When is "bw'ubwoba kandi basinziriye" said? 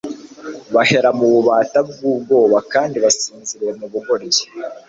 1.87-3.71